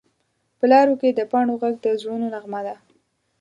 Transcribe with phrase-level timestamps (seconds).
[0.57, 2.75] په لارو کې د پاڼو غږ د زړونو نغمه ده